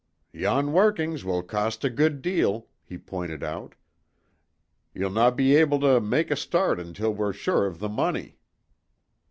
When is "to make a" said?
5.79-6.35